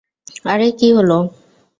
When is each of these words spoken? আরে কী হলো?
আরে 0.45 0.67
কী 0.79 0.87
হলো? 0.97 1.17